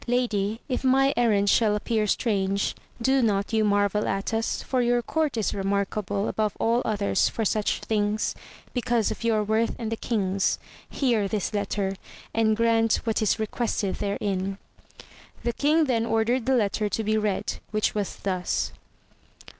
Lady, 0.07 0.59
if 0.67 0.83
my 0.83 1.13
errand 1.15 1.47
shall 1.47 1.75
appear 1.75 2.07
strange, 2.07 2.73
do 2.99 3.21
not 3.21 3.53
you 3.53 3.63
marvel 3.63 4.07
at 4.07 4.33
us, 4.33 4.63
for 4.63 4.81
your 4.81 5.03
court 5.03 5.37
is 5.37 5.53
remarkable 5.53 6.27
above 6.27 6.57
all 6.59 6.81
others 6.83 7.29
for 7.29 7.45
such 7.45 7.81
things, 7.81 8.33
because 8.73 9.11
of 9.11 9.23
your 9.23 9.43
worth 9.43 9.75
and 9.77 9.91
the 9.91 9.95
king's. 9.95 10.57
Hear 10.89 11.27
this 11.27 11.53
letter, 11.53 11.93
and 12.33 12.57
grant 12.57 12.95
what 13.03 13.21
is 13.21 13.37
requested 13.37 13.97
therein. 13.97 14.57
The 15.43 15.53
king 15.53 15.83
then 15.83 16.07
ordered 16.07 16.47
the 16.47 16.55
letter 16.55 16.89
to 16.89 17.03
be 17.03 17.15
read, 17.15 17.59
which 17.69 17.93
was 17.93 18.15
thus. 18.15 18.71